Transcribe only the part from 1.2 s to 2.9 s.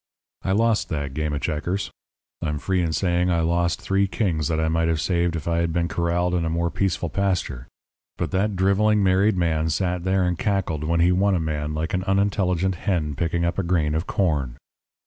of checkers. I'm free